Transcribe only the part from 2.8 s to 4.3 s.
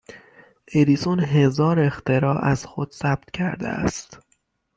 ثبت کرده است